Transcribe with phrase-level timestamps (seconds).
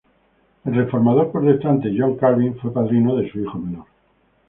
[0.65, 3.85] El reformados protestante John Calvin fue padrino de su hijo menor.